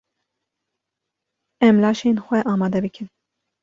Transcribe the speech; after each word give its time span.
Em 1.67 1.75
laşên 1.83 2.17
xwe 2.25 2.39
amade 2.51 2.79
bikin. 2.83 3.07